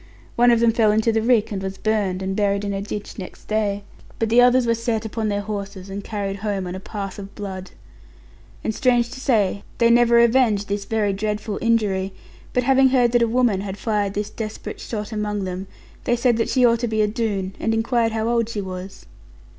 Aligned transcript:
One 0.35 0.49
of 0.49 0.61
them 0.61 0.71
fell 0.71 0.91
into 0.91 1.11
the 1.11 1.21
rick, 1.21 1.51
and 1.51 1.61
was 1.61 1.77
burned, 1.77 2.23
and 2.23 2.35
buried 2.35 2.65
in 2.65 2.73
a 2.73 2.81
ditch 2.81 3.19
next 3.19 3.45
day; 3.45 3.83
but 4.17 4.29
the 4.29 4.41
others 4.41 4.65
were 4.65 4.73
set 4.73 5.05
upon 5.05 5.27
their 5.29 5.41
horses, 5.41 5.91
and 5.91 6.03
carried 6.03 6.37
home 6.37 6.65
on 6.65 6.73
a 6.73 6.79
path 6.79 7.19
of 7.19 7.35
blood. 7.35 7.69
And 8.63 8.73
strange 8.73 9.11
to 9.11 9.19
say, 9.19 9.61
they 9.77 9.91
never 9.91 10.17
avenged 10.17 10.69
this 10.69 10.85
very 10.85 11.13
dreadful 11.13 11.59
injury; 11.61 12.13
but 12.51 12.63
having 12.63 12.87
heard 12.87 13.11
that 13.11 13.21
a 13.21 13.27
woman 13.27 13.61
had 13.61 13.77
fired 13.77 14.15
this 14.15 14.31
desperate 14.31 14.79
shot 14.79 15.11
among 15.11 15.43
them, 15.43 15.67
they 16.05 16.15
said 16.15 16.37
that 16.37 16.49
she 16.49 16.65
ought 16.65 16.79
to 16.79 16.87
be 16.87 17.03
a 17.03 17.07
Doone, 17.07 17.53
and 17.59 17.71
inquired 17.71 18.11
how 18.11 18.27
old 18.27 18.49
she 18.49 18.59
was. 18.59 19.05